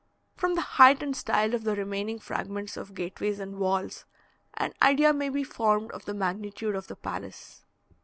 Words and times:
From 0.35 0.55
the 0.55 0.61
height 0.81 1.03
and 1.03 1.15
style 1.15 1.53
of 1.53 1.63
the 1.63 1.75
remaining 1.75 2.17
fragments 2.17 2.75
of 2.75 2.95
gateways 2.95 3.39
and 3.39 3.59
walls, 3.59 4.05
an 4.55 4.73
idea 4.81 5.13
may 5.13 5.29
be 5.29 5.43
formed 5.43 5.91
of 5.91 6.05
the 6.05 6.15
magnitude 6.15 6.73
of 6.73 6.87
the 6.87 6.95
palace. 6.95 7.63